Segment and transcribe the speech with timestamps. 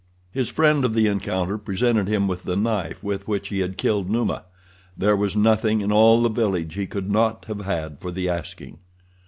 [0.31, 4.09] His friend of the encounter presented him with the knife with which he had killed
[4.09, 4.45] Numa.
[4.97, 8.79] There was nothing in all the village he could not have had for the asking.